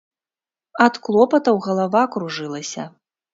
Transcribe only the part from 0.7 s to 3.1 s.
Ад клопатаў галава кружылася.